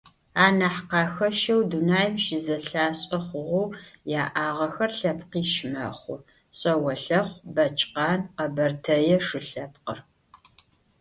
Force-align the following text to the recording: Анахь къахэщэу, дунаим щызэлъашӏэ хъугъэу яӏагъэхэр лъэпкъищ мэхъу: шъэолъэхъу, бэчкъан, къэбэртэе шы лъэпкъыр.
Анахь 0.45 0.81
къахэщэу, 0.89 1.61
дунаим 1.69 2.15
щызэлъашӏэ 2.23 3.19
хъугъэу 3.25 3.73
яӏагъэхэр 4.23 4.91
лъэпкъищ 4.99 5.53
мэхъу: 5.71 6.19
шъэолъэхъу, 6.57 7.41
бэчкъан, 7.53 8.19
къэбэртэе 8.37 9.17
шы 9.27 9.39
лъэпкъыр. 9.47 9.99